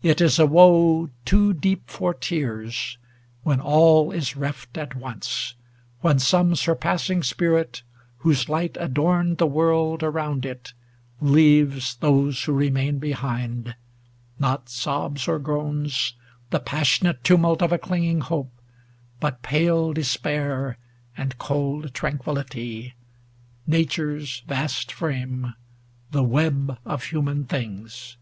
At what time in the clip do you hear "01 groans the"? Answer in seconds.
15.28-16.60